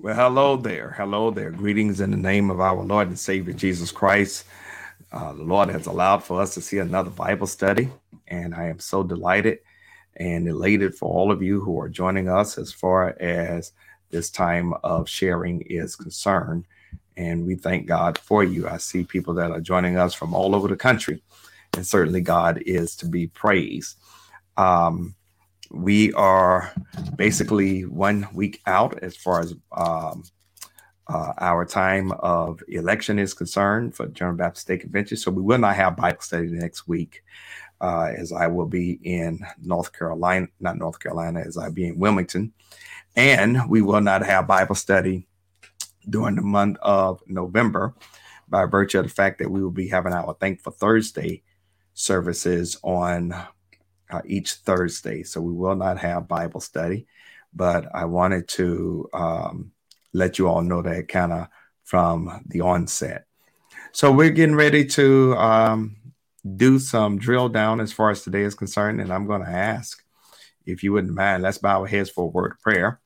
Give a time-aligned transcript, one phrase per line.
[0.00, 0.94] Well, hello there.
[0.96, 1.50] Hello there.
[1.50, 4.44] Greetings in the name of our Lord and Savior Jesus Christ.
[5.10, 7.88] Uh, the Lord has allowed for us to see another Bible study,
[8.28, 9.58] and I am so delighted
[10.14, 13.72] and elated for all of you who are joining us as far as
[14.10, 16.66] this time of sharing is concerned.
[17.16, 18.68] And we thank God for you.
[18.68, 21.24] I see people that are joining us from all over the country,
[21.74, 23.96] and certainly God is to be praised.
[24.56, 25.16] Um,
[25.70, 26.72] we are
[27.16, 30.24] basically one week out as far as um,
[31.08, 35.16] uh, our time of election is concerned for General Baptist State Convention.
[35.16, 37.22] So we will not have Bible study next week,
[37.80, 41.98] uh, as I will be in North Carolina, not North Carolina, as I be in
[41.98, 42.52] Wilmington,
[43.16, 45.26] and we will not have Bible study
[46.08, 47.94] during the month of November
[48.48, 51.42] by virtue of the fact that we will be having our Thankful Thursday
[51.94, 53.34] services on
[54.10, 55.22] uh, each Thursday.
[55.22, 57.06] So we will not have Bible study,
[57.54, 59.72] but I wanted to um,
[60.12, 61.48] let you all know that kind of
[61.84, 63.24] from the onset.
[63.92, 65.96] So we're getting ready to um,
[66.56, 69.00] do some drill down as far as today is concerned.
[69.00, 70.02] And I'm going to ask
[70.66, 73.00] if you wouldn't mind, let's bow our heads for a word of prayer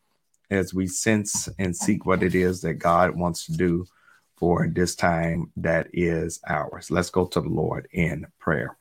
[0.51, 3.87] as we sense and seek what it is that God wants to do
[4.37, 6.91] for this time that is ours.
[6.91, 8.77] Let's go to the Lord in prayer.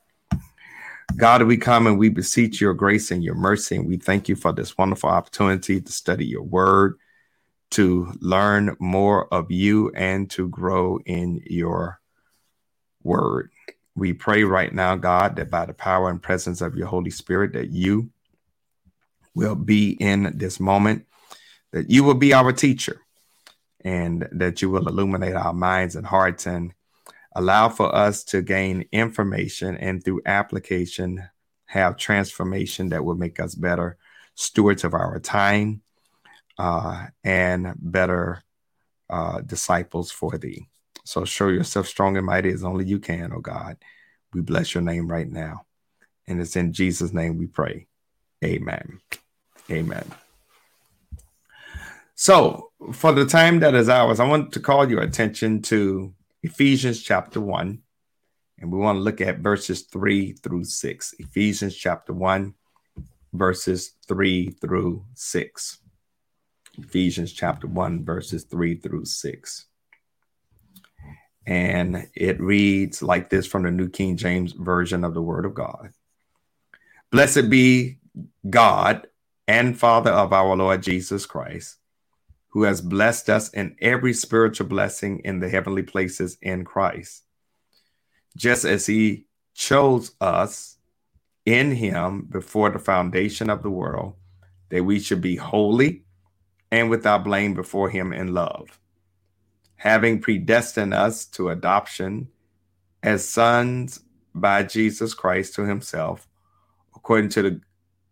[1.17, 4.35] God, we come and we beseech your grace and your mercy, and we thank you
[4.35, 6.97] for this wonderful opportunity to study your word,
[7.71, 11.99] to learn more of you, and to grow in your
[13.03, 13.51] word.
[13.95, 17.53] We pray right now, God, that by the power and presence of your Holy Spirit,
[17.53, 18.09] that you
[19.35, 21.05] will be in this moment,
[21.71, 23.01] that you will be our teacher,
[23.83, 26.73] and that you will illuminate our minds and hearts and
[27.33, 31.29] allow for us to gain information and through application
[31.65, 33.97] have transformation that will make us better
[34.35, 35.81] stewards of our time
[36.57, 38.43] uh, and better
[39.09, 40.67] uh, disciples for thee.
[41.05, 43.77] So show yourself strong and mighty as only you can, oh God.
[44.33, 45.65] We bless your name right now.
[46.27, 47.87] And it's in Jesus' name we pray.
[48.43, 48.99] Amen.
[49.69, 50.05] Amen.
[52.15, 56.13] So, for the time that is ours, I want to call your attention to
[56.43, 57.79] Ephesians chapter 1,
[58.59, 61.13] and we want to look at verses 3 through 6.
[61.19, 62.55] Ephesians chapter 1,
[63.33, 65.77] verses 3 through 6.
[66.79, 69.65] Ephesians chapter 1, verses 3 through 6.
[71.45, 75.53] And it reads like this from the New King James Version of the Word of
[75.53, 75.91] God
[77.11, 77.97] Blessed be
[78.49, 79.07] God
[79.47, 81.77] and Father of our Lord Jesus Christ
[82.51, 87.23] who has blessed us in every spiritual blessing in the heavenly places in Christ,
[88.35, 90.77] just as he chose us
[91.45, 94.15] in him before the foundation of the world,
[94.69, 96.03] that we should be holy
[96.71, 98.79] and without blame before him in love,
[99.77, 102.27] having predestined us to adoption
[103.01, 104.01] as sons
[104.35, 106.27] by Jesus Christ to himself,
[106.95, 107.61] according to the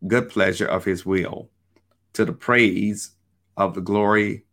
[0.07, 1.49] good pleasure of his will,
[2.13, 3.11] to the praise
[3.59, 4.45] of the glory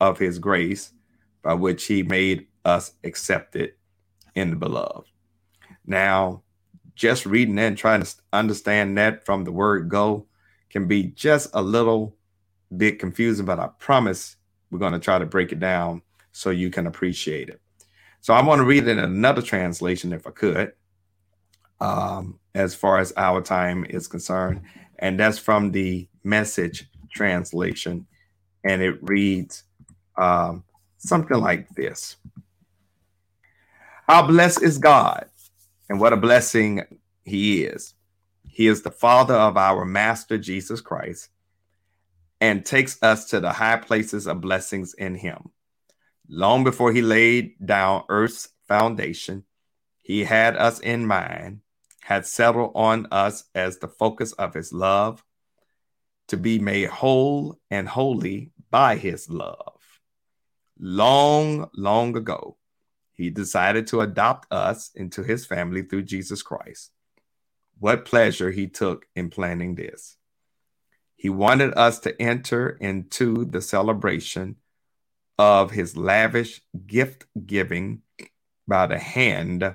[0.00, 0.92] of his grace
[1.42, 3.72] by which he made us accepted
[4.34, 5.08] in the beloved.
[5.86, 6.42] Now,
[6.94, 10.26] just reading that and trying to understand that from the word go
[10.68, 12.14] can be just a little
[12.76, 14.36] bit confusing, but I promise
[14.70, 16.02] we're going to try to break it down
[16.32, 17.60] so you can appreciate it.
[18.20, 20.72] So I want to read it in another translation if I could,
[21.80, 24.60] um, as far as our time is concerned.
[24.98, 28.06] And that's from the message translation
[28.64, 29.64] and it reads
[30.16, 30.64] um,
[30.98, 32.16] something like this
[34.06, 35.26] How blessed is God,
[35.88, 36.82] and what a blessing
[37.24, 37.94] He is.
[38.46, 41.28] He is the Father of our Master Jesus Christ
[42.40, 45.50] and takes us to the high places of blessings in Him.
[46.28, 49.44] Long before He laid down earth's foundation,
[50.02, 51.60] He had us in mind,
[52.02, 55.24] had settled on us as the focus of His love
[56.30, 59.80] to be made whole and holy by his love.
[60.78, 62.56] Long, long ago,
[63.12, 66.92] he decided to adopt us into his family through Jesus Christ.
[67.80, 70.16] What pleasure he took in planning this.
[71.16, 74.56] He wanted us to enter into the celebration
[75.36, 78.02] of his lavish gift giving
[78.68, 79.74] by the hand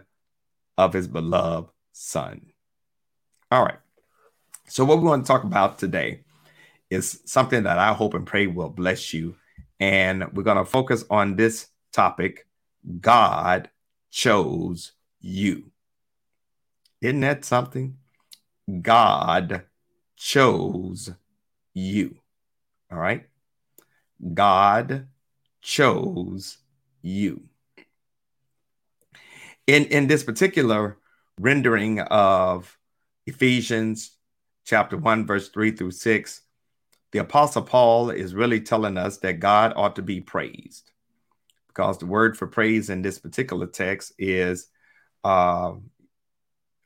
[0.77, 2.47] of his beloved son.
[3.51, 3.79] All right.
[4.67, 6.24] So, what we want to talk about today
[6.89, 9.35] is something that I hope and pray will bless you.
[9.79, 12.45] And we're going to focus on this topic
[13.01, 13.69] God
[14.11, 15.71] chose you.
[17.01, 17.97] Isn't that something?
[18.81, 19.63] God
[20.15, 21.11] chose
[21.73, 22.15] you.
[22.91, 23.27] All right.
[24.33, 25.07] God
[25.61, 26.57] chose
[27.01, 27.43] you.
[29.67, 30.97] In, in this particular
[31.39, 32.77] rendering of
[33.25, 34.11] Ephesians
[34.63, 36.41] chapter 1, verse 3 through 6,
[37.15, 40.91] the Apostle Paul is really telling us that God ought to be praised
[41.69, 44.67] because the word for praise in this particular text is
[45.23, 45.75] uh,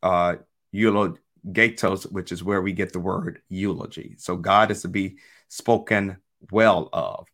[0.03, 0.35] uh,
[0.71, 4.17] eulogatos, which is where we get the word eulogy.
[4.19, 5.17] So God is to be
[5.47, 6.17] spoken
[6.51, 7.25] well of.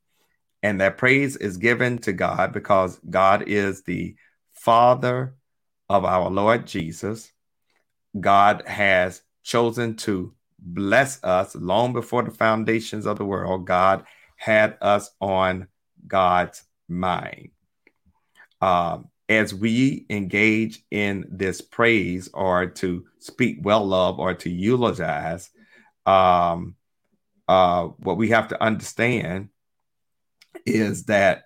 [0.64, 4.16] And that praise is given to God because God is the
[4.54, 5.36] Father
[5.90, 7.30] of our Lord Jesus.
[8.18, 10.34] God has chosen to
[10.66, 13.66] bless us long before the foundations of the world.
[13.66, 15.68] God had us on
[16.08, 17.52] God's mind.
[18.62, 25.50] Um, as we engage in this praise or to speak well of or to eulogize,
[26.06, 26.76] um,
[27.48, 29.50] uh, what we have to understand
[30.66, 31.46] is that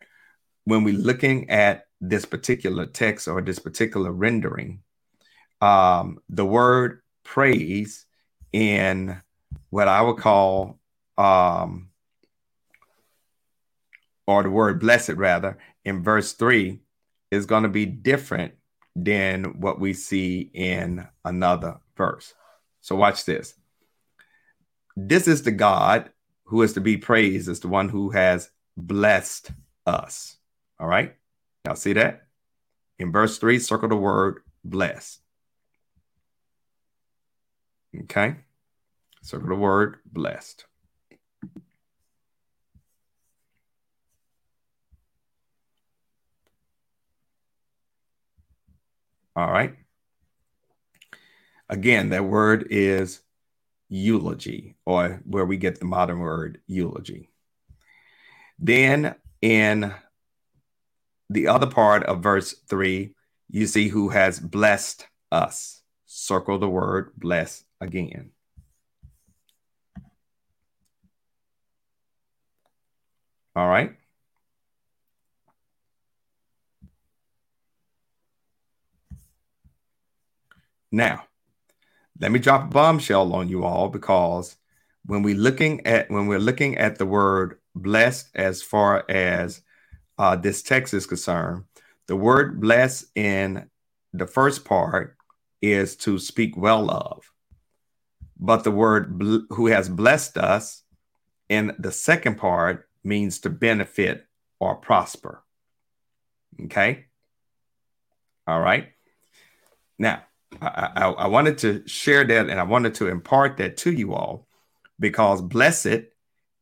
[0.65, 4.81] when we're looking at this particular text or this particular rendering,
[5.61, 8.05] um, the word praise
[8.51, 9.21] in
[9.69, 10.79] what I would call,
[11.17, 11.89] um,
[14.27, 16.79] or the word blessed rather, in verse 3
[17.31, 18.53] is going to be different
[18.95, 22.33] than what we see in another verse.
[22.81, 23.55] So, watch this.
[24.95, 26.11] This is the God
[26.45, 29.51] who is to be praised, is the one who has blessed
[29.85, 30.37] us.
[30.79, 31.15] All right.
[31.65, 32.23] Now, see that?
[32.97, 35.21] In verse 3, circle the word blessed.
[37.97, 38.35] Okay.
[39.21, 40.65] Circle the word blessed.
[49.35, 49.75] All right.
[51.69, 53.21] Again, that word is
[53.89, 57.29] eulogy, or where we get the modern word eulogy.
[58.57, 59.93] Then in
[61.29, 63.13] the other part of verse 3,
[63.49, 65.81] you see who has blessed us.
[66.05, 68.31] Circle the word bless again.
[73.55, 73.95] All right.
[80.91, 81.25] Now,
[82.19, 84.55] let me drop a bombshell on you all because
[85.05, 89.61] when we looking at when we're looking at the word blessed as far as
[90.17, 91.63] uh, this text is concerned,
[92.07, 93.69] the word blessed in
[94.13, 95.15] the first part
[95.61, 97.31] is to speak well of,
[98.39, 100.83] but the word who has blessed us
[101.49, 104.25] in the second part means to benefit
[104.59, 105.43] or prosper.
[106.63, 107.05] Okay.
[108.47, 108.89] All right.
[109.97, 110.23] Now,
[110.61, 114.13] I, I, I, wanted to share that and I wanted to impart that to you
[114.13, 114.47] all
[114.99, 116.03] because blessed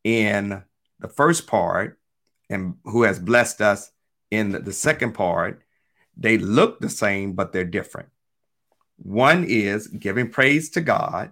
[0.04, 0.64] in
[1.00, 2.00] the first part
[2.50, 3.92] and who has blessed us
[4.32, 5.62] in the second part,
[6.18, 8.10] they look the same, but they're different.
[8.98, 11.32] One is giving praise to God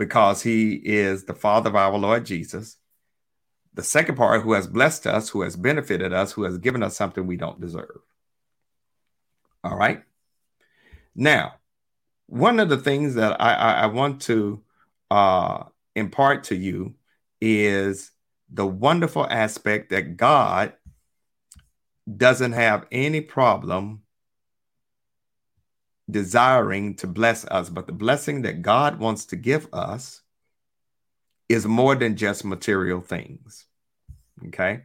[0.00, 2.78] because he is the Father of our Lord Jesus.
[3.74, 6.96] The second part, who has blessed us, who has benefited us, who has given us
[6.96, 8.00] something we don't deserve.
[9.62, 10.02] All right.
[11.14, 11.56] Now,
[12.28, 14.62] one of the things that I, I, I want to
[15.10, 15.64] uh,
[15.94, 16.94] impart to you
[17.42, 18.10] is
[18.50, 20.72] the wonderful aspect that God
[22.16, 24.00] doesn't have any problem
[26.10, 30.22] desiring to bless us, but the blessing that God wants to give us
[31.48, 33.66] is more than just material things.
[34.48, 34.82] Okay.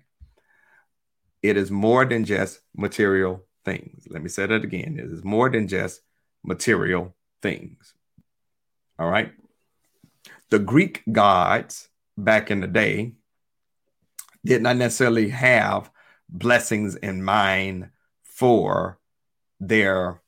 [1.42, 4.08] It is more than just material things.
[4.10, 4.98] Let me say that again.
[5.00, 6.02] It is more than just
[6.44, 7.94] material things.
[8.98, 9.32] All right.
[10.50, 13.14] The Greek gods back in the day
[14.44, 15.92] did not necessarily have
[16.30, 17.90] blessings in mind
[18.24, 19.00] for
[19.60, 20.22] their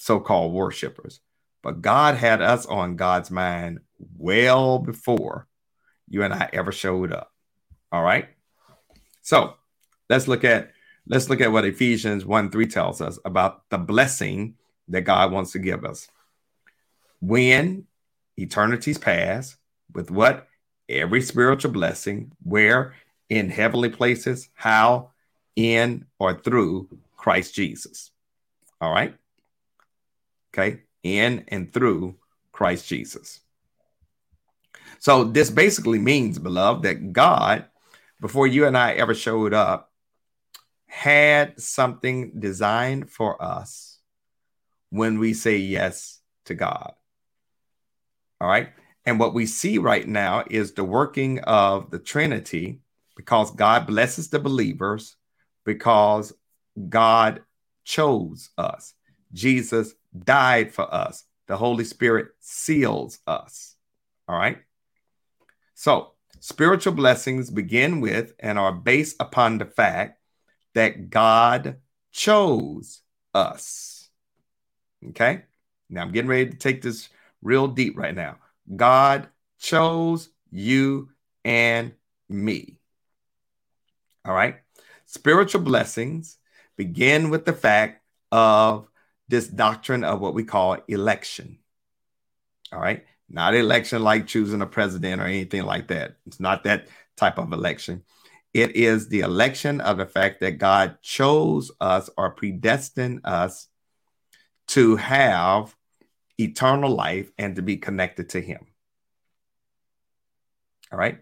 [0.00, 1.20] so called worshipers,
[1.62, 3.80] but God had us on God's mind
[4.16, 5.46] well before
[6.08, 7.32] you and I ever showed up.
[7.92, 8.28] All right.
[9.22, 9.54] So
[10.08, 10.72] let's look at
[11.06, 14.54] let's look at what Ephesians 1 3 tells us about the blessing
[14.88, 16.08] that God wants to give us.
[17.20, 17.86] When
[18.38, 19.56] eternity's past,
[19.92, 20.46] with what?
[20.88, 22.94] Every spiritual blessing, where
[23.28, 25.10] in heavenly places, how
[25.54, 28.10] in or through Christ Jesus.
[28.80, 29.14] All right.
[30.52, 30.82] Okay.
[31.02, 32.16] In and through
[32.52, 33.40] Christ Jesus.
[34.98, 37.66] So this basically means, beloved, that God,
[38.20, 39.90] before you and I ever showed up,
[40.86, 43.98] had something designed for us
[44.90, 46.92] when we say yes to God.
[48.40, 48.70] All right.
[49.06, 52.80] And what we see right now is the working of the Trinity
[53.16, 55.16] because God blesses the believers,
[55.64, 56.32] because
[56.88, 57.42] God
[57.84, 58.94] chose us.
[59.32, 61.24] Jesus died for us.
[61.46, 63.74] The Holy Spirit seals us.
[64.28, 64.58] All right.
[65.74, 70.20] So, spiritual blessings begin with and are based upon the fact
[70.74, 71.78] that God
[72.12, 73.02] chose
[73.34, 74.08] us.
[75.08, 75.42] Okay.
[75.88, 77.08] Now, I'm getting ready to take this
[77.42, 78.36] real deep right now.
[78.76, 81.10] God chose you
[81.44, 81.92] and
[82.28, 82.78] me.
[84.24, 84.56] All right.
[85.06, 86.38] Spiritual blessings
[86.76, 88.89] begin with the fact of
[89.30, 91.58] this doctrine of what we call election.
[92.72, 93.04] All right.
[93.28, 96.16] Not election like choosing a president or anything like that.
[96.26, 98.02] It's not that type of election.
[98.52, 103.68] It is the election of the fact that God chose us or predestined us
[104.68, 105.74] to have
[106.38, 108.66] eternal life and to be connected to Him.
[110.92, 111.20] All right.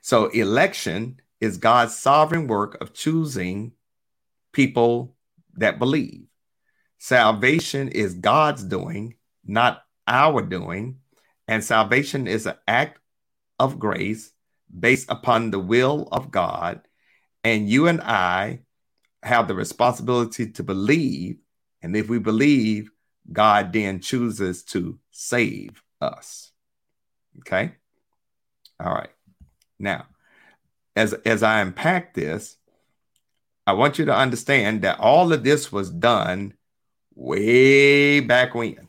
[0.00, 3.72] So, election is God's sovereign work of choosing
[4.52, 5.14] people
[5.54, 6.26] that believe.
[6.98, 10.98] Salvation is God's doing, not our doing.
[11.48, 12.98] And salvation is an act
[13.58, 14.32] of grace
[14.78, 16.80] based upon the will of God.
[17.44, 18.60] And you and I
[19.22, 21.36] have the responsibility to believe.
[21.82, 22.90] And if we believe,
[23.32, 26.50] God then chooses to save us.
[27.38, 27.72] Okay.
[28.80, 29.10] All right.
[29.78, 30.06] Now,
[30.94, 32.56] as as I unpack this,
[33.66, 36.54] I want you to understand that all of this was done
[37.16, 38.88] way back when.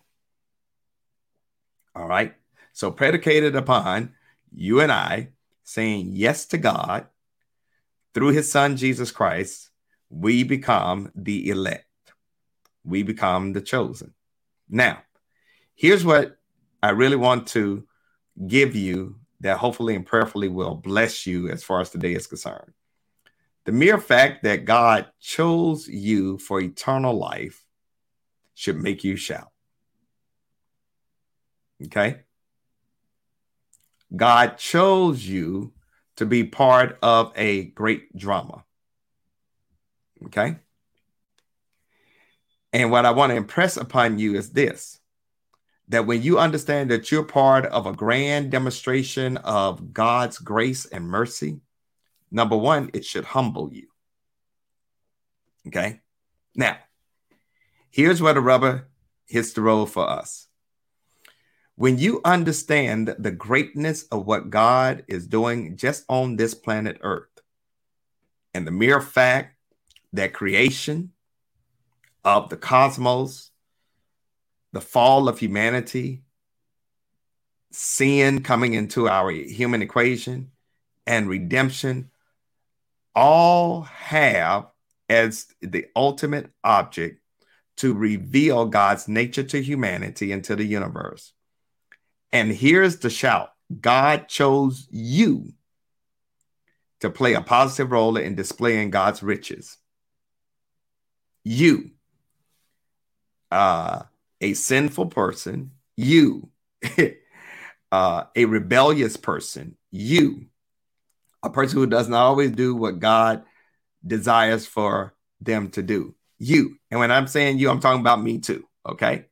[1.95, 2.35] All right.
[2.73, 4.13] So predicated upon
[4.53, 5.29] you and I
[5.63, 7.07] saying yes to God
[8.13, 9.71] through his son Jesus Christ,
[10.09, 11.85] we become the elect.
[12.83, 14.13] We become the chosen.
[14.69, 15.01] Now,
[15.75, 16.37] here's what
[16.83, 17.87] I really want to
[18.45, 22.73] give you that hopefully and prayerfully will bless you as far as today is concerned.
[23.65, 27.66] The mere fact that God chose you for eternal life
[28.57, 29.51] should make you shout.
[31.85, 32.21] Okay?
[34.15, 35.73] God chose you
[36.15, 38.65] to be part of a great drama.
[40.25, 40.55] Okay?
[42.73, 44.99] And what I want to impress upon you is this
[45.89, 51.07] that when you understand that you're part of a grand demonstration of God's grace and
[51.07, 51.61] mercy,
[52.31, 53.87] number one, it should humble you.
[55.67, 56.01] Okay.
[56.55, 56.77] Now,
[57.97, 58.87] here's where the rubber
[59.25, 60.49] hits the road for us.
[61.75, 67.41] When you understand the greatness of what God is doing just on this planet Earth,
[68.53, 69.57] and the mere fact
[70.13, 71.11] that creation
[72.23, 73.49] of the cosmos
[74.73, 76.21] the fall of humanity,
[77.71, 80.51] sin coming into our human equation,
[81.07, 82.11] and redemption
[83.15, 84.67] all have
[85.09, 87.21] as the ultimate object
[87.77, 91.33] to reveal God's nature to humanity and to the universe.
[92.31, 93.49] And here's the shout
[93.81, 95.53] God chose you
[96.99, 99.77] to play a positive role in displaying God's riches.
[101.43, 101.91] You.
[103.49, 104.03] Uh,
[104.41, 106.49] a sinful person, you,
[107.91, 110.45] uh, a rebellious person, you,
[111.41, 113.43] a person who does not always do what God
[114.05, 116.77] desires for them to do, you.
[116.91, 118.65] And when I'm saying you, I'm talking about me too.
[118.87, 119.25] Okay.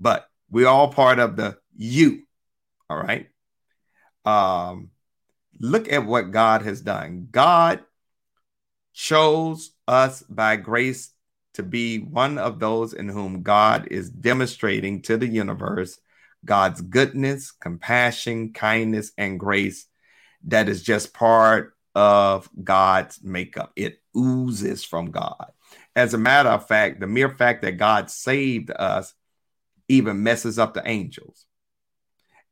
[0.00, 2.22] But we're all part of the you.
[2.88, 3.28] All right.
[4.24, 4.90] Um,
[5.60, 7.28] look at what God has done.
[7.30, 7.80] God
[8.92, 11.12] chose us by grace
[11.54, 15.98] to be one of those in whom God is demonstrating to the universe
[16.44, 19.86] God's goodness, compassion, kindness, and grace
[20.44, 23.72] that is just part of God's makeup.
[23.74, 25.50] It oozes from God.
[25.96, 29.14] As a matter of fact, the mere fact that God saved us
[29.88, 31.46] even messes up the angels.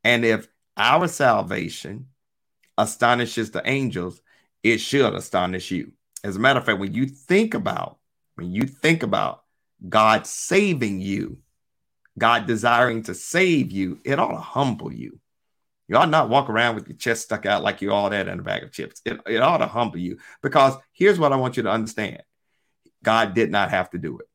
[0.03, 2.07] And if our salvation
[2.75, 4.19] astonishes the angels,
[4.63, 5.91] it should astonish you.
[6.23, 7.99] As a matter of fact, when you think about
[8.33, 9.43] when you think about
[9.87, 11.37] God saving you,
[12.17, 15.19] God desiring to save you, it ought to humble you.
[15.87, 18.39] You ought not walk around with your chest stuck out like you all that in
[18.39, 19.01] a bag of chips.
[19.05, 22.23] It, it ought to humble you because here's what I want you to understand
[23.05, 24.27] God did not have to do it.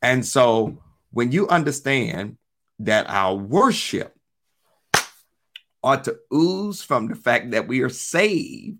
[0.00, 0.78] And so
[1.10, 2.38] when you understand
[2.80, 4.16] that our worship
[5.82, 8.78] ought to ooze from the fact that we are saved,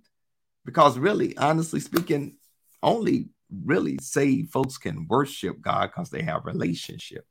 [0.64, 2.36] because really, honestly speaking,
[2.82, 3.28] only
[3.64, 7.26] really saved folks can worship God because they have relationship.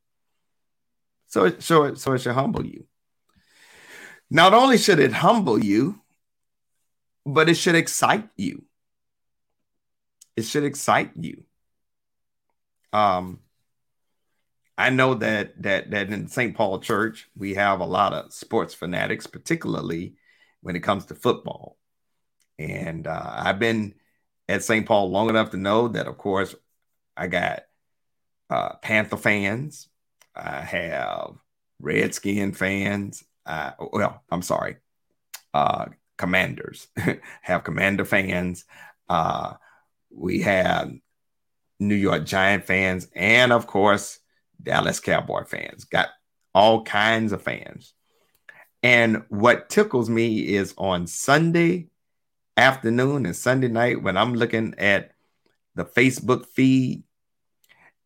[1.27, 2.86] So it, so it, so it should humble you.
[4.29, 6.00] Not only should it humble you,
[7.25, 8.63] but it should excite you.
[10.35, 11.45] It should excite you.
[12.93, 13.39] Um,
[14.77, 16.55] I know that that that in St.
[16.55, 20.15] Paul Church we have a lot of sports fanatics, particularly
[20.61, 21.77] when it comes to football.
[22.59, 23.95] And uh, I've been
[24.50, 24.85] at St.
[24.88, 26.55] Paul long enough to know that, of course,
[27.17, 27.63] I got
[28.50, 29.89] uh, Panther fans,
[30.35, 31.35] I have
[31.81, 33.23] Redskin fans.
[33.45, 34.77] Uh, well, I'm sorry,
[35.53, 36.88] uh, Commanders
[37.41, 38.65] have Commander fans.
[39.09, 39.55] Uh,
[40.13, 40.91] we have
[41.80, 44.20] New York Giant fans, and of course,
[44.62, 45.86] Dallas Cowboy fans.
[45.86, 46.10] Got
[46.53, 47.94] all kinds of fans.
[48.84, 51.89] And what tickles me is on Sunday
[52.58, 55.12] afternoon and Sunday night when I'm looking at
[55.76, 57.04] the Facebook feed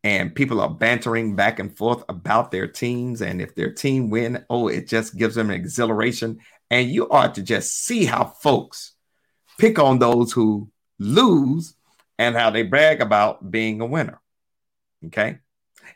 [0.04, 4.44] and people are bantering back and forth about their teams and if their team win
[4.48, 6.38] oh it just gives them exhilaration
[6.70, 8.94] and you ought to just see how folks
[9.58, 11.74] pick on those who lose
[12.18, 14.20] and how they brag about being a winner
[15.06, 15.38] okay?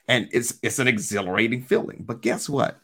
[0.08, 2.78] And it's it's an exhilarating feeling but guess what?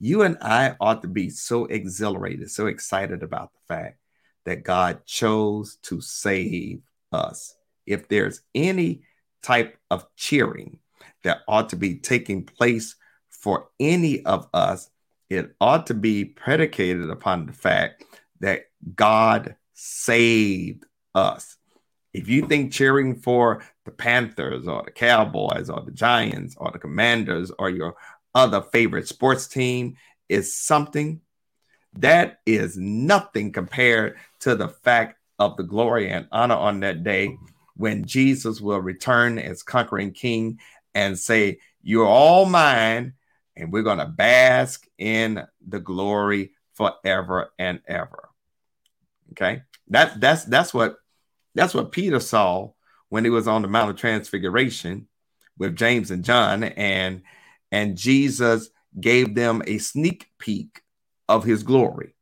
[0.00, 3.98] You and I ought to be so exhilarated so excited about the fact
[4.44, 6.80] that God chose to save
[7.12, 7.54] us.
[7.86, 9.02] If there's any
[9.42, 10.78] type of cheering
[11.22, 12.96] that ought to be taking place
[13.30, 14.88] for any of us,
[15.28, 18.04] it ought to be predicated upon the fact
[18.40, 18.62] that
[18.94, 21.57] God saved us.
[22.18, 26.78] If you think cheering for the Panthers or the Cowboys or the Giants or the
[26.80, 27.94] Commanders or your
[28.34, 29.96] other favorite sports team
[30.28, 31.20] is something
[31.92, 37.36] that is nothing compared to the fact of the glory and honor on that day
[37.76, 40.58] when Jesus will return as conquering king
[40.96, 43.12] and say, You're all mine,
[43.54, 48.28] and we're going to bask in the glory forever and ever.
[49.30, 49.62] Okay.
[49.86, 50.96] That, that's that's what
[51.58, 52.70] that's what Peter saw
[53.08, 55.08] when he was on the Mount of Transfiguration
[55.58, 57.22] with James and John, and
[57.72, 60.80] and Jesus gave them a sneak peek
[61.28, 62.14] of his glory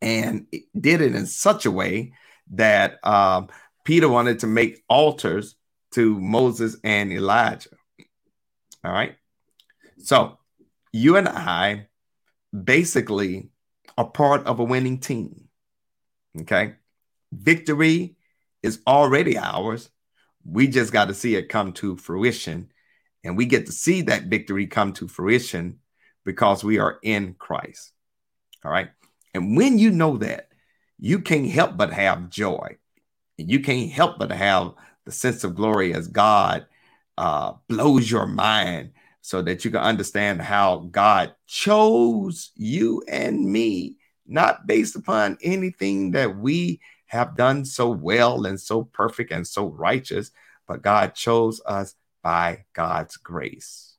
[0.00, 0.46] and
[0.78, 2.12] did it in such a way
[2.50, 3.48] that um,
[3.84, 5.54] Peter wanted to make altars
[5.92, 7.70] to Moses and Elijah.
[8.84, 9.14] All right.
[9.98, 10.38] So
[10.92, 11.86] you and I
[12.52, 13.50] basically
[13.96, 15.48] are part of a winning team.
[16.40, 16.74] Okay.
[17.30, 18.16] Victory
[18.62, 19.90] is already ours.
[20.44, 22.72] We just got to see it come to fruition.
[23.24, 25.78] And we get to see that victory come to fruition
[26.24, 27.92] because we are in Christ.
[28.64, 28.90] All right.
[29.34, 30.48] And when you know that,
[30.98, 32.76] you can't help but have joy
[33.38, 34.72] And you can't help but have
[35.04, 36.66] the sense of glory as God
[37.18, 43.98] uh, blows your mind so that you can understand how God chose you and me,
[44.26, 46.80] not based upon anything that we
[47.12, 50.30] have done so well and so perfect and so righteous,
[50.66, 53.96] but God chose us by God's grace.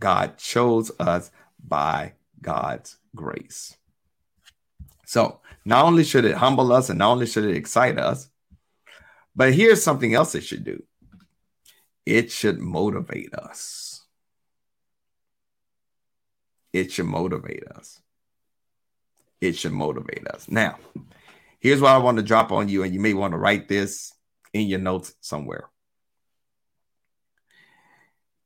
[0.00, 1.30] God chose us
[1.62, 3.76] by God's grace.
[5.04, 8.30] So not only should it humble us and not only should it excite us,
[9.36, 10.82] but here's something else it should do
[12.06, 14.06] it should motivate us.
[16.72, 18.00] It should motivate us.
[19.40, 20.48] It should motivate us.
[20.48, 20.78] Now,
[21.60, 24.12] here's what I want to drop on you, and you may want to write this
[24.52, 25.68] in your notes somewhere.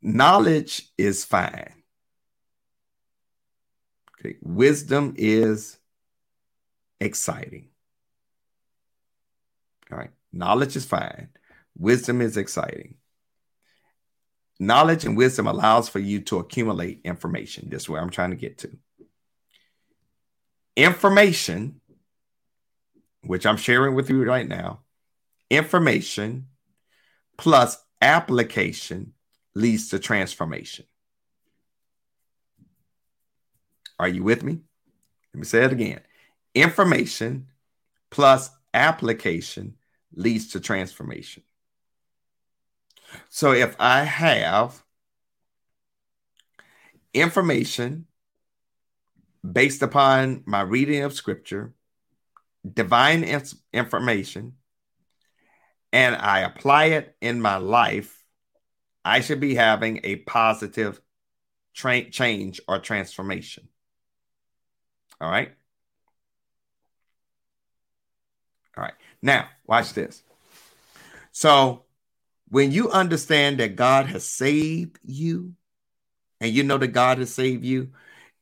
[0.03, 1.73] Knowledge is fine.
[4.19, 4.37] Okay.
[4.43, 5.79] Wisdom is
[7.01, 7.69] exciting.
[9.91, 10.11] All right.
[10.33, 11.29] Knowledge is fine.
[11.77, 12.97] Wisdom is exciting.
[14.59, 17.69] Knowledge and wisdom allows for you to accumulate information.
[17.69, 18.71] This is where I'm trying to get to.
[20.77, 21.81] Information,
[23.23, 24.81] which I'm sharing with you right now,
[25.51, 26.47] information
[27.37, 29.13] plus application
[29.55, 30.87] leads to transformation.
[33.99, 34.61] Are you with me?
[35.33, 36.01] Let me say it again
[36.55, 37.49] information
[38.11, 39.77] plus application
[40.15, 41.43] leads to transformation.
[43.29, 44.83] So if I have
[47.15, 48.07] information
[49.51, 51.75] based upon my reading of scripture,
[52.71, 53.25] divine
[53.73, 54.55] information,
[55.93, 58.25] and I apply it in my life,
[59.05, 61.01] I should be having a positive
[61.75, 63.69] tra- change or transformation.
[65.21, 65.53] All right.
[68.77, 68.95] All right.
[69.21, 70.23] Now, watch this.
[71.33, 71.85] So,
[72.49, 75.55] when you understand that God has saved you,
[76.41, 77.93] and you know that God has saved you,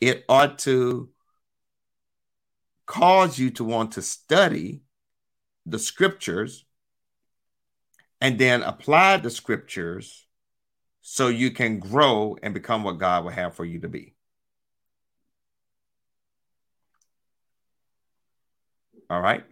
[0.00, 1.10] it ought to
[2.86, 4.82] cause you to want to study
[5.66, 6.64] the scriptures
[8.20, 10.26] and then apply the scriptures
[11.00, 14.14] so you can grow and become what God will have for you to be.
[19.08, 19.44] All right.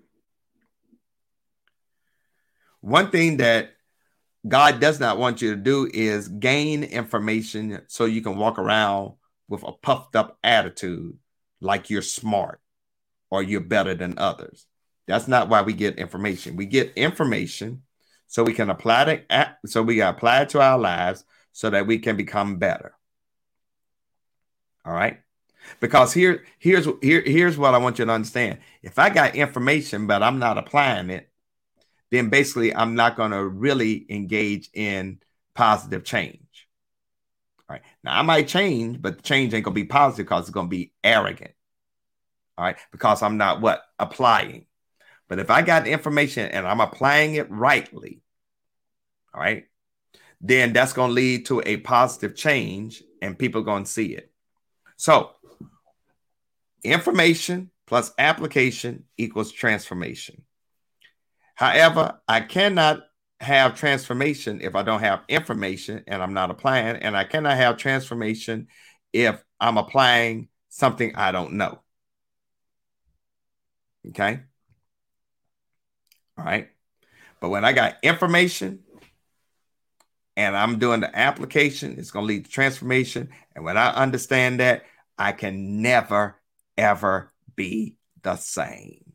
[2.81, 3.71] One thing that
[4.47, 9.15] God does not want you to do is gain information so you can walk around
[9.49, 11.17] with a puffed up attitude
[11.61, 12.61] like you're smart
[13.31, 14.67] or you're better than others.
[15.07, 16.57] That's not why we get information.
[16.57, 17.83] We get information
[18.27, 21.99] so we can apply it so we apply it to our lives so that we
[21.99, 22.95] can become better.
[24.85, 25.21] All right?
[25.81, 28.59] Because here here's here here's what I want you to understand.
[28.83, 31.31] If I got information but I'm not applying it,
[32.11, 35.21] then basically I'm not going to really engage in
[35.55, 36.48] positive change.
[37.69, 37.83] Right.
[38.03, 40.93] Now I might change, but the change ain't gonna be positive because it's gonna be
[41.05, 41.53] arrogant.
[42.57, 44.67] All right, because I'm not what applying.
[45.29, 48.23] But if I got information and I'm applying it rightly,
[49.35, 49.67] all right,
[50.41, 54.33] then that's gonna lead to a positive change and people gonna see it.
[54.97, 55.33] So
[56.83, 60.43] information plus application equals transformation.
[61.55, 63.03] However, I cannot
[63.41, 67.77] have transformation if I don't have information and I'm not applying, and I cannot have
[67.77, 68.69] transformation
[69.13, 71.81] if I'm applying something I don't know.
[74.09, 74.41] Okay.
[76.37, 76.69] All right.
[77.41, 78.81] But when I got information
[80.37, 83.31] and I'm doing the application, it's going to lead to transformation.
[83.55, 84.85] And when I understand that,
[85.19, 86.37] I can never,
[86.77, 89.08] ever be the same.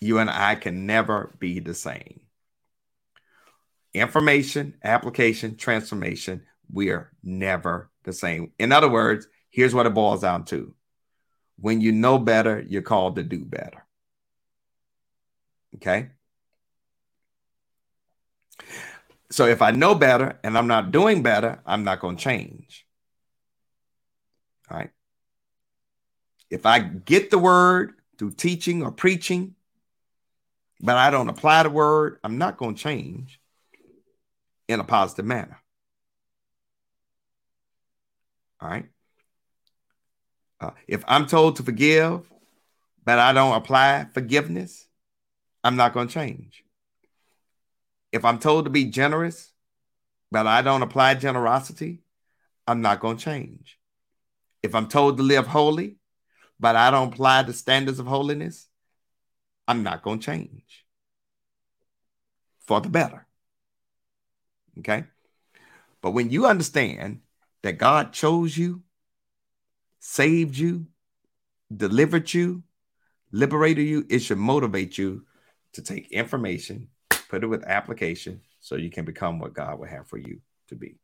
[0.00, 2.20] You and I can never be the same.
[3.92, 8.52] Information, application, transformation, we are never the same.
[8.58, 10.74] In other words, here's what it boils down to
[11.60, 13.84] when you know better, you're called to do better.
[15.76, 16.08] Okay.
[19.30, 22.86] So if I know better and I'm not doing better, I'm not going to change.
[24.70, 24.90] All right.
[26.48, 29.54] If I get the word through teaching or preaching,
[30.80, 33.40] but I don't apply the word, I'm not going to change
[34.68, 35.60] in a positive manner.
[38.60, 38.86] All right.
[40.60, 42.30] Uh, if I'm told to forgive,
[43.04, 44.86] but I don't apply forgiveness,
[45.64, 46.64] I'm not going to change.
[48.12, 49.52] If I'm told to be generous,
[50.30, 52.02] but I don't apply generosity,
[52.66, 53.78] I'm not going to change.
[54.62, 55.96] If I'm told to live holy,
[56.58, 58.68] but I don't apply the standards of holiness,
[59.70, 60.84] I'm not going to change
[62.58, 63.24] for the better.
[64.80, 65.04] Okay.
[66.02, 67.20] But when you understand
[67.62, 68.82] that God chose you,
[70.00, 70.86] saved you,
[71.74, 72.64] delivered you,
[73.30, 75.24] liberated you, it should motivate you
[75.74, 76.88] to take information,
[77.28, 80.74] put it with application so you can become what God would have for you to
[80.74, 80.96] be.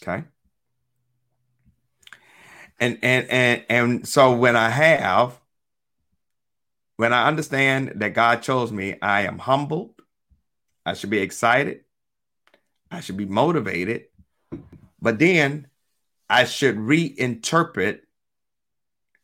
[0.00, 0.22] Okay.
[2.78, 5.39] And and and and so when I have
[7.00, 9.94] when I understand that God chose me, I am humbled.
[10.84, 11.80] I should be excited.
[12.90, 14.08] I should be motivated.
[15.00, 15.68] But then
[16.28, 18.00] I should reinterpret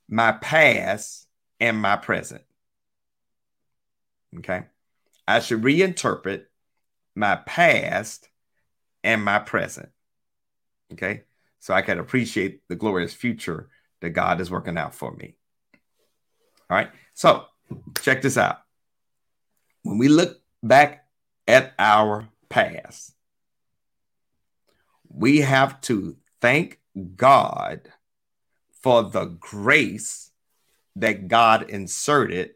[0.09, 1.27] my past
[1.61, 2.45] and my present.
[4.39, 4.63] Okay.
[5.29, 6.47] I should reinterpret
[7.15, 8.31] my past
[9.05, 9.91] and my present.
[10.95, 11.25] Okay.
[11.59, 13.69] So I can appreciate the glorious future
[14.01, 15.37] that God is working out for me.
[16.71, 16.89] All right.
[17.13, 17.45] So
[18.01, 18.59] check this out.
[19.83, 21.07] When we look back
[21.47, 23.15] at our past,
[25.09, 26.81] we have to thank
[27.17, 27.93] God
[28.81, 30.31] for the grace
[30.97, 32.55] that God inserted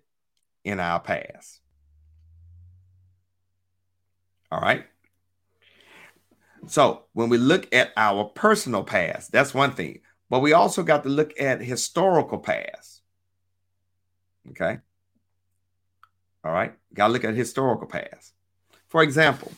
[0.64, 1.60] in our past.
[4.50, 4.84] All right.
[6.66, 10.00] So when we look at our personal past, that's one thing.
[10.28, 13.02] But we also got to look at historical past.
[14.50, 14.78] Okay.
[16.44, 16.74] All right.
[16.94, 18.34] Got to look at historical past.
[18.88, 19.52] For example,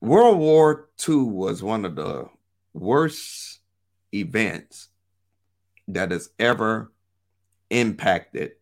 [0.00, 2.28] World War II was one of the
[2.72, 3.60] worst
[4.14, 4.88] events
[5.88, 6.92] that has ever
[7.70, 8.52] impacted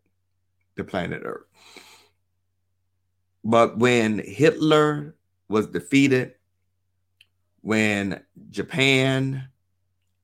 [0.77, 1.47] the planet Earth.
[3.45, 5.15] But when Hitler
[5.49, 6.35] was defeated,
[7.61, 9.49] when Japan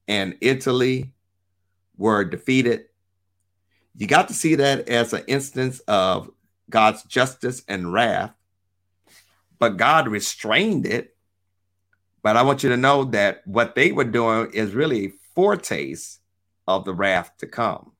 [0.08, 1.12] and Italy
[1.96, 2.86] were defeated,
[3.96, 6.30] you got to see that as an instance of
[6.70, 8.34] God's justice and wrath,
[9.58, 11.14] but God restrained it
[12.24, 16.20] But I want you to know that what they were doing is really a foretaste
[16.66, 17.92] of the wrath to come.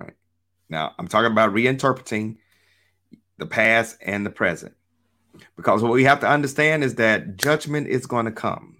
[0.00, 0.16] Right.
[0.70, 2.38] Now, I'm talking about reinterpreting
[3.36, 4.74] the past and the present.
[5.54, 8.78] Because what we have to understand is that judgment is going to come.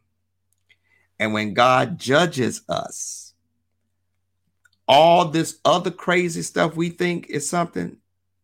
[1.19, 3.28] And when God judges us,
[4.89, 7.99] all this other crazy stuff we think is something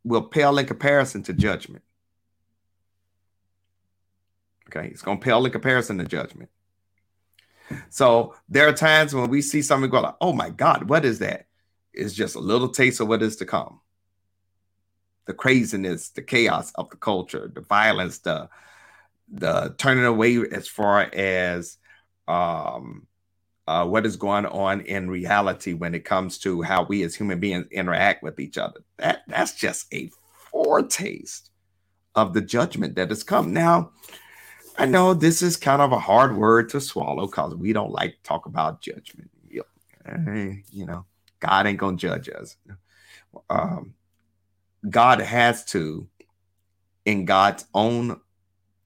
[0.05, 1.83] will pale in comparison to judgment.
[4.69, 6.51] Okay, it's to pale in comparison to judgment.
[7.89, 11.21] So there are times when we see something go like, "Oh my God, what is
[11.21, 11.47] that?"
[11.95, 13.81] It's just a little taste of what is to come.
[15.27, 18.51] The craziness, the chaos of the culture, the violence, the
[19.29, 21.79] the turning away as far as
[22.29, 23.07] um,
[23.67, 27.41] uh, what is going on in reality when it comes to how we as human
[27.41, 28.81] beings interact with each other.
[28.99, 30.11] That that's just a
[30.51, 31.51] foretaste
[32.15, 33.53] of the judgment that has come.
[33.53, 33.93] Now,
[34.77, 38.17] I know this is kind of a hard word to swallow because we don't like
[38.17, 39.31] to talk about judgment.
[40.71, 41.07] You know,
[41.41, 42.57] God ain't gonna judge us.
[43.49, 43.95] Um,
[44.91, 46.07] God has to,
[47.05, 48.21] in God's own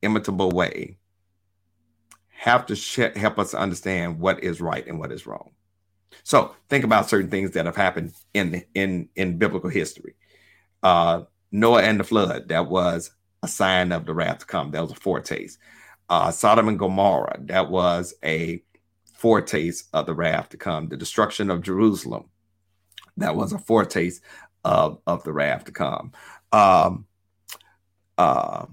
[0.02, 0.97] imitable way,
[2.38, 5.50] have to sh- help us understand what is right and what is wrong.
[6.22, 10.14] So think about certain things that have happened in in in biblical history.
[10.82, 13.10] Uh, Noah and the flood that was
[13.42, 14.70] a sign of the wrath to come.
[14.70, 15.58] That was a foretaste.
[16.08, 18.62] Uh, Sodom and Gomorrah that was a
[19.14, 20.88] foretaste of the wrath to come.
[20.88, 22.30] The destruction of Jerusalem
[23.16, 24.22] that was a foretaste
[24.64, 26.12] of of the wrath to come.
[26.52, 27.06] Um,
[28.16, 28.66] uh,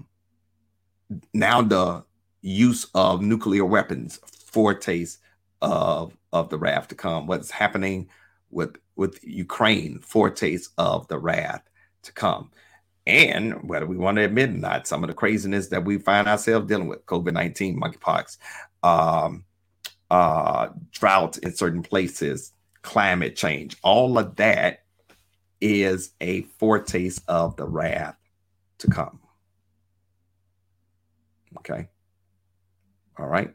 [1.34, 2.04] now the
[2.46, 5.18] use of nuclear weapons, foretaste
[5.60, 7.26] of of the wrath to come.
[7.26, 8.08] What's happening
[8.50, 11.62] with with Ukraine, foretaste of the wrath
[12.02, 12.50] to come.
[13.06, 16.26] And whether we want to admit or not, some of the craziness that we find
[16.26, 18.38] ourselves dealing with, COVID 19, monkeypox,
[18.82, 19.44] um,
[20.10, 24.80] uh, drought in certain places, climate change, all of that
[25.60, 28.16] is a foretaste of the wrath
[28.78, 29.20] to come.
[31.58, 31.88] Okay.
[33.26, 33.52] All right.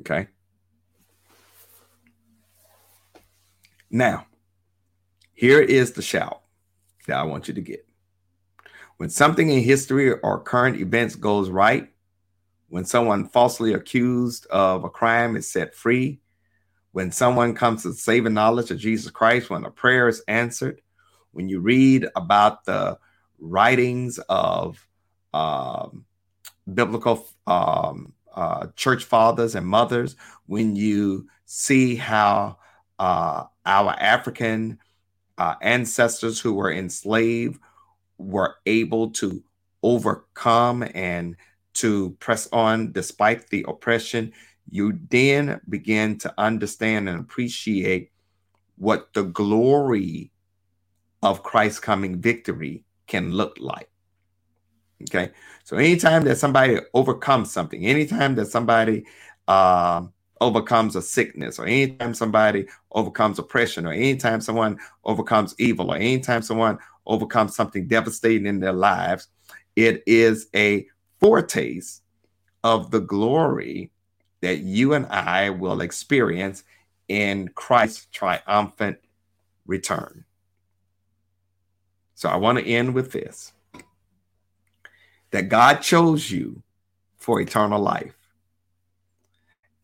[0.00, 0.26] Okay.
[3.92, 4.26] Now,
[5.32, 6.40] here is the shout
[7.06, 7.86] that I want you to get.
[8.96, 11.92] When something in history or current events goes right,
[12.70, 16.18] when someone falsely accused of a crime is set free,
[16.90, 20.80] when someone comes to saving knowledge of Jesus Christ, when a prayer is answered,
[21.30, 22.98] when you read about the
[23.38, 24.84] writings of
[25.32, 26.04] um,
[26.72, 32.58] biblical um, uh, church fathers and mothers, when you see how
[32.98, 34.78] uh, our African
[35.38, 37.58] uh, ancestors who were enslaved
[38.18, 39.42] were able to
[39.82, 41.36] overcome and
[41.74, 44.32] to press on despite the oppression,
[44.70, 48.10] you then begin to understand and appreciate
[48.76, 50.30] what the glory
[51.22, 53.91] of Christ's coming victory can look like.
[55.04, 55.30] Okay.
[55.64, 59.06] So anytime that somebody overcomes something, anytime that somebody
[59.48, 60.02] uh,
[60.40, 66.42] overcomes a sickness, or anytime somebody overcomes oppression, or anytime someone overcomes evil, or anytime
[66.42, 69.28] someone overcomes something devastating in their lives,
[69.76, 70.86] it is a
[71.20, 72.02] foretaste
[72.64, 73.90] of the glory
[74.40, 76.64] that you and I will experience
[77.08, 78.98] in Christ's triumphant
[79.66, 80.24] return.
[82.14, 83.52] So I want to end with this
[85.32, 86.62] that God chose you
[87.18, 88.14] for eternal life.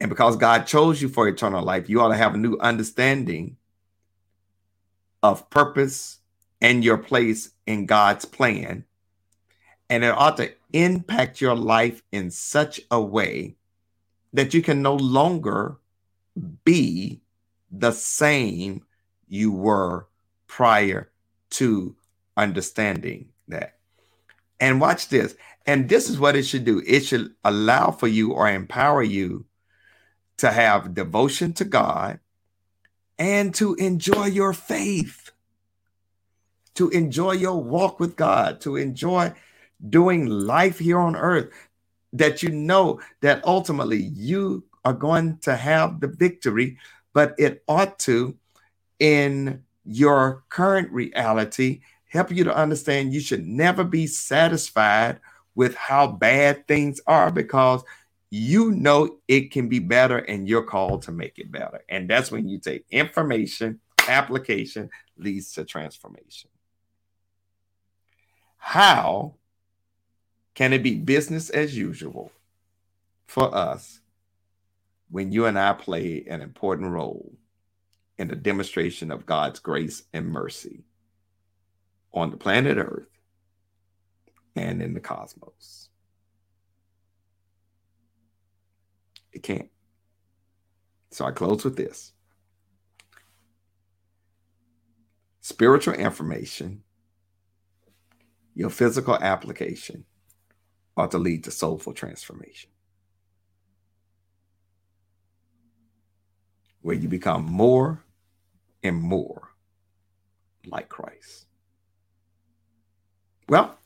[0.01, 3.57] And because God chose you for eternal life, you ought to have a new understanding
[5.23, 6.19] of purpose
[6.61, 8.85] and your place in God's plan.
[9.91, 13.57] And it ought to impact your life in such a way
[14.33, 15.79] that you can no longer
[16.65, 17.21] be
[17.71, 18.85] the same
[19.27, 20.07] you were
[20.47, 21.11] prior
[21.51, 21.97] to
[22.37, 23.78] understanding that.
[24.61, 25.37] And watch this.
[25.67, 29.45] And this is what it should do it should allow for you or empower you
[30.39, 32.21] to have devotion to God
[33.19, 35.31] and to enjoy your faith,
[36.75, 39.33] to enjoy your walk with God, to enjoy
[39.89, 41.51] doing life here on earth,
[42.13, 46.79] that you know that ultimately you are going to have the victory,
[47.13, 48.37] but it ought to,
[48.99, 55.21] in your current reality, help you to understand you should never be satisfied
[55.55, 57.83] with how bad things are because
[58.31, 61.83] you know it can be better and you're called to make it better.
[61.89, 66.51] And that's when you take information, application leads to transformation.
[68.59, 69.35] How
[70.55, 72.33] Can it be business as usual
[73.27, 74.01] for us
[75.11, 77.33] when you and I play an important role
[78.19, 80.85] in the demonstration of God's grace and mercy
[82.19, 83.09] on the planet Earth
[84.57, 85.89] and in the cosmos?
[89.33, 89.71] It can't.
[91.11, 92.13] So I close with this
[95.41, 96.83] spiritual information,
[98.55, 100.05] your physical application
[100.97, 102.71] ought to lead to soulful transformation.
[106.83, 108.05] Where you become more
[108.83, 109.55] and more
[110.67, 111.48] like Christ.
[113.49, 113.79] Well,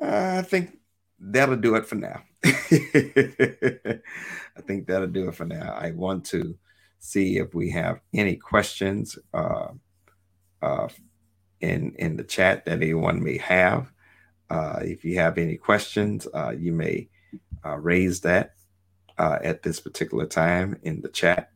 [0.00, 0.78] I think
[1.18, 2.22] that'll do it for now.
[2.44, 4.00] I
[4.66, 5.74] think that'll do it for now.
[5.74, 6.56] I want to
[7.00, 9.68] see if we have any questions uh,
[10.62, 10.88] uh,
[11.60, 13.92] in in the chat that anyone may have.
[14.50, 17.08] Uh, if you have any questions, uh, you may
[17.64, 18.54] uh, raise that
[19.18, 21.50] uh, at this particular time in the chat.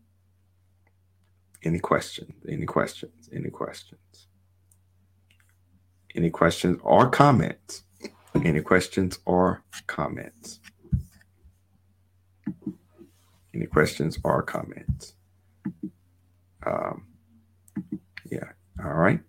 [1.65, 2.35] Any questions?
[2.49, 3.29] Any questions?
[3.33, 4.29] Any questions?
[6.15, 7.85] Any questions or comments?
[8.35, 10.61] Any questions or comments?
[13.55, 15.15] Any questions or comments?
[16.65, 17.07] Um,
[18.31, 18.51] yeah.
[18.83, 19.21] All right.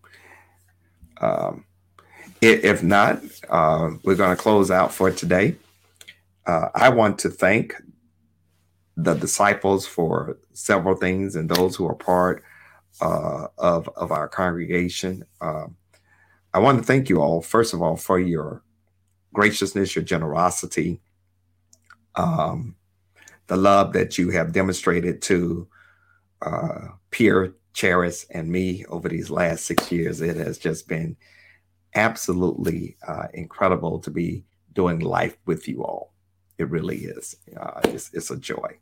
[1.20, 1.66] Um,
[2.42, 5.56] if not, uh, we're going to close out for today.
[6.46, 7.76] Uh, I want to thank
[8.98, 12.44] the disciples for several things and those who are part
[13.02, 15.24] uh, of, of our congregation.
[15.42, 15.78] Um,
[16.54, 18.64] I want to thank you all, first of all, for your
[19.34, 21.02] graciousness, your generosity,
[22.16, 22.76] um,
[23.48, 25.68] the love that you have demonstrated to
[26.44, 30.22] uh, Pierre, Charis, and me over these last six years.
[30.22, 31.18] It has just been
[31.96, 36.14] absolutely uh, incredible to be doing life with you all.
[36.60, 37.36] It really is.
[37.60, 38.78] Uh, it's, it's a joy,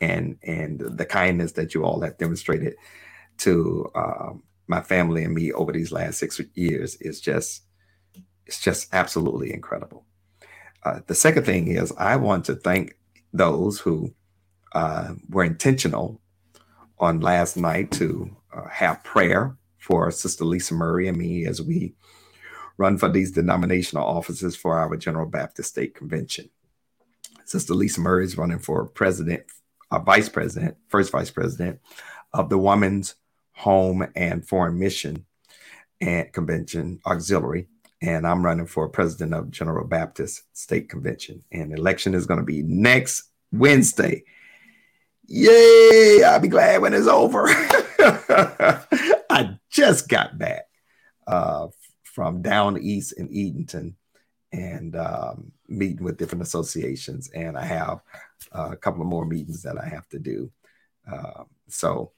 [0.00, 2.74] and and the kindness that you all have demonstrated
[3.38, 7.64] to um, my family and me over these last six years is just
[8.46, 10.06] it's just absolutely incredible.
[10.82, 12.96] Uh, the second thing is I want to thank
[13.34, 14.14] those who
[14.74, 16.22] uh, were intentional
[16.98, 21.94] on last night to uh, have prayer for Sister Lisa Murray and me as we
[22.78, 26.48] run for these denominational offices for our General Baptist State Convention.
[27.44, 29.42] Sister Lisa Murray is running for president,
[29.90, 31.78] uh, vice president, first vice president
[32.32, 33.16] of the Women's
[33.62, 35.24] Home and Foreign Mission
[36.00, 37.68] and Convention Auxiliary.
[38.00, 41.44] And I'm running for president of General Baptist State Convention.
[41.52, 44.24] And election is going to be next Wednesday.
[45.28, 46.24] Yay!
[46.26, 47.44] I'll be glad when it's over.
[49.30, 50.64] I just got back
[51.28, 51.68] uh,
[52.02, 53.94] from down east in Edenton
[54.52, 57.30] and um, meeting with different associations.
[57.30, 58.00] And I have
[58.50, 60.50] uh, a couple of more meetings that I have to do.
[61.08, 62.10] Uh, so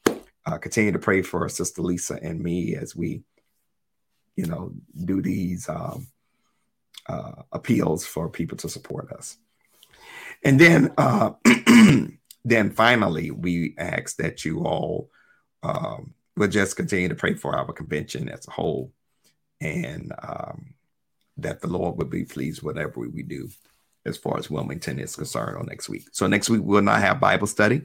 [0.47, 3.23] uh, continue to pray for Sister Lisa and me as we,
[4.37, 4.73] you know,
[5.05, 6.07] do these um,
[7.09, 9.37] uh, appeals for people to support us.
[10.45, 11.33] And then, uh,
[12.45, 15.11] then finally, we ask that you all
[15.63, 18.93] um, will just continue to pray for our convention as a whole
[19.61, 20.75] and um,
[21.39, 23.49] that the Lord would be pleased whatever we do
[24.05, 26.09] as far as Wilmington is concerned on next week.
[26.13, 27.83] So next week we'll not have Bible study.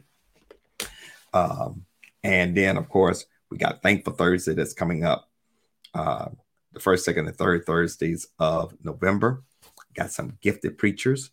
[1.33, 1.85] Um,
[2.23, 5.29] and then of course we got Thankful Thursday that's coming up
[5.93, 6.29] uh,
[6.71, 9.43] the first, second, and third Thursdays of November.
[9.95, 11.31] Got some gifted preachers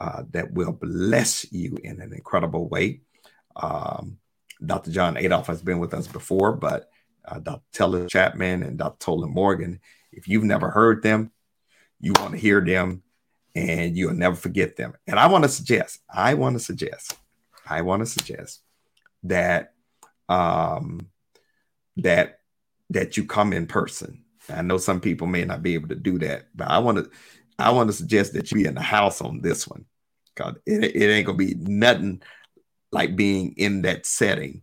[0.00, 3.02] uh, that will bless you in an incredible way.
[3.56, 4.18] Um,
[4.64, 4.90] Dr.
[4.90, 6.88] John Adolph has been with us before, but
[7.24, 7.62] uh, Dr.
[7.72, 9.04] Teller Chapman and Dr.
[9.04, 9.80] Tolan Morgan.
[10.10, 11.32] If you've never heard them,
[12.00, 13.02] you want to hear them
[13.54, 14.94] and you'll never forget them.
[15.06, 17.16] And I want to suggest, I want to suggest,
[17.68, 18.62] I want to suggest
[19.24, 19.74] that
[20.28, 21.08] um
[21.96, 22.40] that
[22.90, 24.24] that you come in person.
[24.48, 27.10] I know some people may not be able to do that, but I want to
[27.58, 29.84] I want to suggest that you be in the house on this one.
[30.36, 32.22] Cause it, it ain't gonna be nothing
[32.92, 34.62] like being in that setting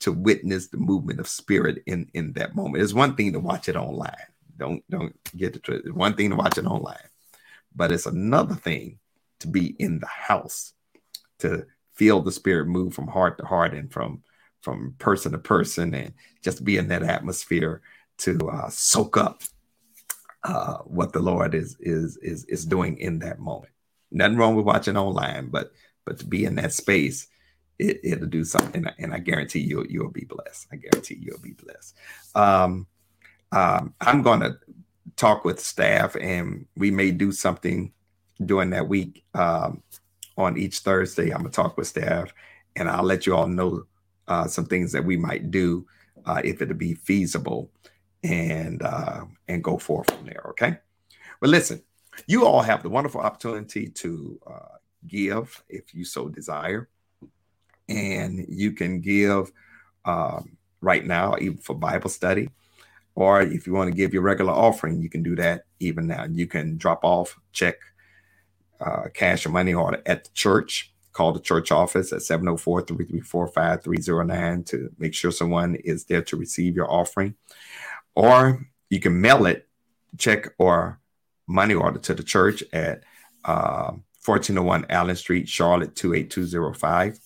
[0.00, 2.82] to witness the movement of spirit in in that moment.
[2.82, 4.14] It's one thing to watch it online.
[4.56, 5.84] Don't don't get the truth.
[5.92, 7.08] One thing to watch it online,
[7.74, 8.98] but it's another thing
[9.40, 10.72] to be in the house
[11.40, 14.22] to feel the spirit move from heart to heart and from
[14.62, 17.82] from person to person and just be in that atmosphere
[18.18, 19.42] to uh, soak up
[20.44, 23.72] uh, what the Lord is is is is doing in that moment.
[24.10, 25.72] Nothing wrong with watching online, but
[26.04, 27.28] but to be in that space
[27.78, 30.66] it, will do something, and I guarantee you you'll be blessed.
[30.72, 31.96] I guarantee you'll be blessed.
[32.34, 32.86] Um,
[33.52, 34.58] um, I'm going to
[35.16, 37.92] talk with staff, and we may do something
[38.44, 39.82] during that week um,
[40.36, 41.30] on each Thursday.
[41.30, 42.32] I'm gonna talk with staff,
[42.76, 43.84] and I'll let you all know
[44.30, 45.86] uh, some things that we might do
[46.24, 47.70] uh, if it'll be feasible,
[48.22, 50.46] and uh, and go forth from there.
[50.50, 50.78] Okay.
[51.40, 51.82] But listen,
[52.26, 54.76] you all have the wonderful opportunity to uh,
[55.06, 56.88] give if you so desire,
[57.88, 59.50] and you can give
[60.04, 62.48] um, right now even for Bible study.
[63.16, 66.24] Or if you want to give your regular offering, you can do that even now.
[66.30, 67.76] You can drop off check,
[68.80, 70.89] uh, cash, or money order at the church.
[71.12, 76.36] Call the church office at 704 334 5309 to make sure someone is there to
[76.36, 77.34] receive your offering.
[78.14, 79.68] Or you can mail it,
[80.18, 81.00] check, or
[81.46, 83.02] money order to the church at
[83.44, 83.92] uh,
[84.24, 87.18] 1401 Allen Street, Charlotte 28205.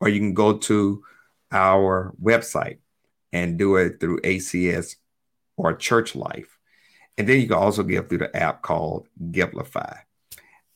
[0.00, 1.02] Or you can go to
[1.50, 2.78] our website
[3.32, 4.96] and do it through ACS
[5.56, 6.58] or Church Life.
[7.16, 9.98] And then you can also give through the app called Givelify.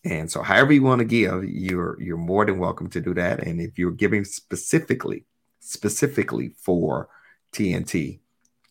[0.04, 3.40] And so however you want to give, you're you're more than welcome to do that.
[3.40, 5.24] And if you're giving specifically,
[5.60, 7.08] specifically for
[7.52, 8.20] TNT,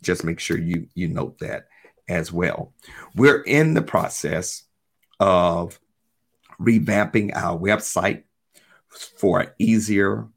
[0.02, 1.68] just make sure you you note that
[2.08, 2.74] as well.
[3.16, 4.64] We're in the process
[5.20, 5.80] of
[6.60, 8.24] revamping our website
[8.90, 10.28] for easier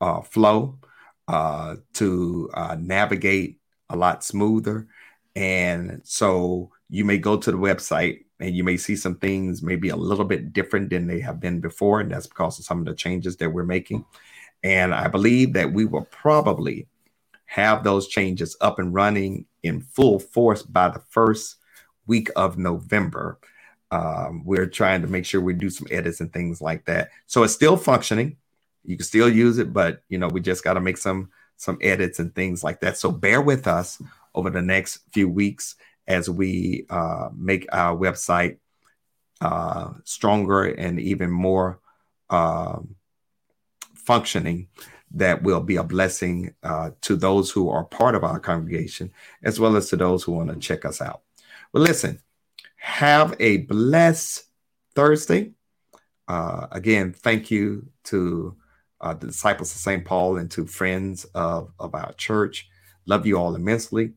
[0.00, 0.78] uh, flow
[1.28, 4.88] uh, to uh, navigate a lot smoother.
[5.36, 9.90] And so you may go to the website and you may see some things maybe
[9.90, 12.00] a little bit different than they have been before.
[12.00, 14.04] And that's because of some of the changes that we're making.
[14.62, 16.88] And I believe that we will probably
[17.44, 21.56] have those changes up and running in full force by the first
[22.06, 23.38] week of November.
[23.90, 27.10] Um, we're trying to make sure we do some edits and things like that.
[27.26, 28.36] So it's still functioning.
[28.84, 31.76] You can still use it, but you know, we just got to make some some
[31.82, 32.96] edits and things like that.
[32.96, 34.00] So bear with us
[34.34, 35.74] over the next few weeks
[36.10, 38.58] as we uh, make our website
[39.40, 41.80] uh, stronger and even more
[42.28, 42.78] uh,
[43.94, 44.68] functioning.
[45.12, 49.10] That will be a blessing uh, to those who are part of our congregation,
[49.42, 51.22] as well as to those who want to check us out.
[51.72, 52.20] Well, listen,
[52.76, 54.44] have a blessed
[54.94, 55.52] Thursday.
[56.28, 58.56] Uh, again, thank you to
[59.00, 60.04] uh, the disciples of St.
[60.04, 62.68] Paul and to friends of, of our church.
[63.06, 64.12] Love you all immensely.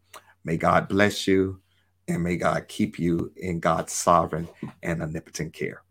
[0.45, 1.62] May God bless you
[2.07, 4.47] and may God keep you in God's sovereign
[4.81, 5.83] and omnipotent care.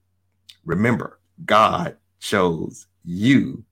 [0.64, 3.64] Remember, God chose you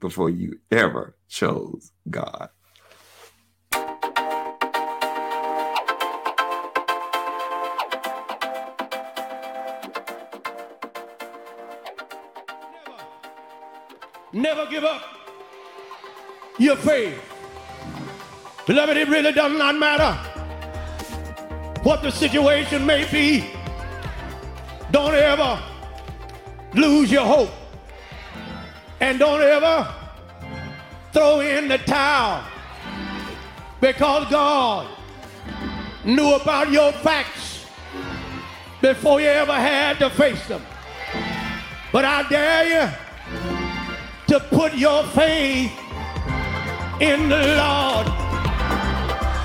[0.00, 2.48] before you ever chose God.
[14.32, 15.02] Never give up
[16.58, 17.20] your faith.
[18.66, 20.27] Beloved, it really does not matter
[21.82, 23.50] what the situation may be.
[24.90, 25.60] Don't ever
[26.74, 27.50] lose your hope.
[29.00, 29.94] And don't ever
[31.12, 32.44] throw in the towel
[33.80, 34.88] because God
[36.04, 37.66] knew about your facts
[38.80, 40.62] before you ever had to face them.
[41.92, 42.92] But I dare you
[44.28, 45.72] to put your faith
[47.00, 48.06] in the Lord.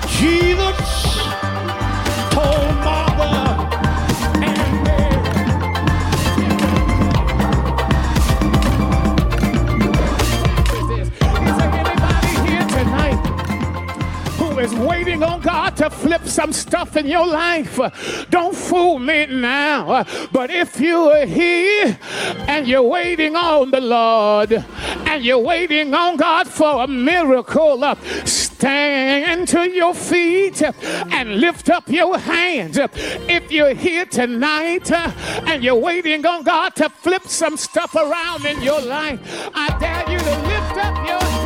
[0.08, 0.73] Jesus
[16.34, 17.78] some stuff in your life?
[18.28, 20.04] Don't fool me now.
[20.32, 21.98] But if you are here
[22.48, 27.96] and you're waiting on the Lord and you're waiting on God for a miracle,
[28.64, 32.78] stand to your feet and lift up your hands.
[32.78, 35.12] If you're here tonight uh,
[35.46, 39.20] and you're waiting on God to flip some stuff around in your life,
[39.54, 41.43] I dare you to lift up your hands.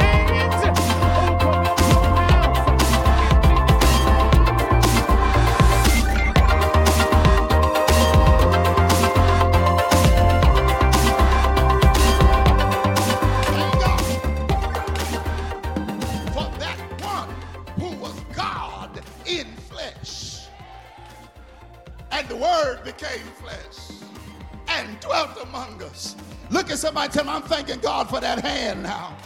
[26.68, 29.16] Look at somebody tell me, I'm thanking God for that hand now.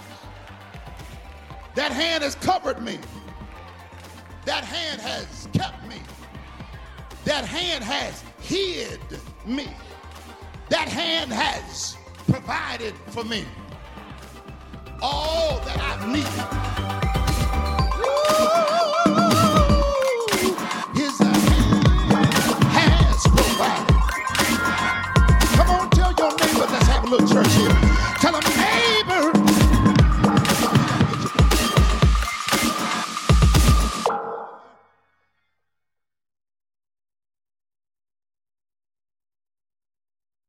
[1.75, 3.01] That hand has covered me.
[4.45, 5.97] That hand has kept me.
[7.25, 9.01] That hand has hid
[9.45, 9.67] me.
[10.69, 11.97] That hand has
[12.29, 13.45] provided for me
[15.03, 16.29] all that I need.
[27.13, 27.69] little church here.
[28.21, 28.62] Tell them